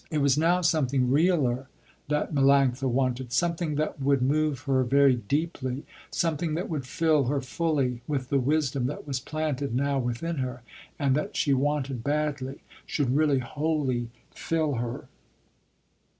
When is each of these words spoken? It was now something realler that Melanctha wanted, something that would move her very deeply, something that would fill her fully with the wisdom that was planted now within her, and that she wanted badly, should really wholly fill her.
It 0.09 0.17
was 0.17 0.35
now 0.35 0.61
something 0.61 1.09
realler 1.11 1.67
that 2.09 2.33
Melanctha 2.33 2.89
wanted, 2.89 3.31
something 3.31 3.75
that 3.75 4.01
would 4.01 4.23
move 4.23 4.61
her 4.61 4.83
very 4.83 5.17
deeply, 5.17 5.85
something 6.09 6.55
that 6.55 6.67
would 6.71 6.87
fill 6.87 7.25
her 7.25 7.39
fully 7.39 8.01
with 8.07 8.29
the 8.29 8.39
wisdom 8.39 8.87
that 8.87 9.05
was 9.05 9.19
planted 9.19 9.75
now 9.75 9.99
within 9.99 10.37
her, 10.37 10.63
and 10.97 11.13
that 11.13 11.35
she 11.37 11.53
wanted 11.53 12.03
badly, 12.03 12.61
should 12.87 13.15
really 13.15 13.37
wholly 13.37 14.09
fill 14.33 14.73
her. 14.77 15.07